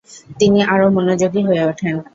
তিনি 0.39 0.59
আরও 0.63 0.87
মনোযোগী 0.89 1.41
হয়ে 1.47 1.63
ওঠেন। 1.65 1.95